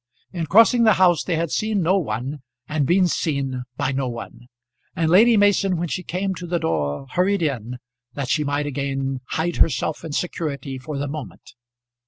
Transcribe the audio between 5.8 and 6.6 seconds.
she came to the